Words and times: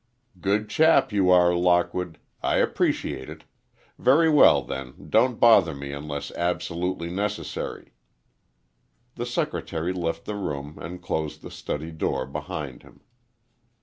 "Good 0.39 0.67
chap 0.67 1.11
you 1.13 1.29
are, 1.29 1.53
Lockwood. 1.53 2.17
I 2.41 2.55
appreciate 2.55 3.29
it. 3.29 3.43
Very 3.99 4.31
well, 4.31 4.63
then, 4.63 4.95
don't 5.11 5.39
bother 5.39 5.75
me 5.75 5.91
unless 5.93 6.31
absolutely 6.31 7.11
necessary." 7.11 7.93
The 9.13 9.27
secretary 9.27 9.93
left 9.93 10.25
the 10.25 10.33
room 10.35 10.79
and 10.81 11.03
closed 11.03 11.43
the 11.43 11.51
study 11.51 11.91
door 11.91 12.25
behind 12.25 12.81
him. 12.81 13.01